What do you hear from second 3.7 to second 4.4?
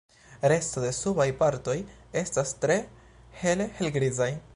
helgrizaj.